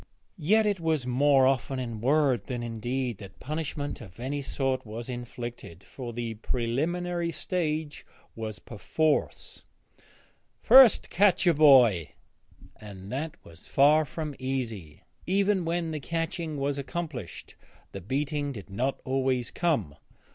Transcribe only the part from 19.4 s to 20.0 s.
come.